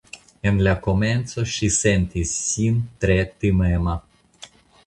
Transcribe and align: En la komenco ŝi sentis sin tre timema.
En 0.51 0.55
la 0.67 0.71
komenco 0.87 1.43
ŝi 1.57 1.69
sentis 1.77 2.33
sin 2.47 2.81
tre 3.05 3.19
timema. 3.45 3.99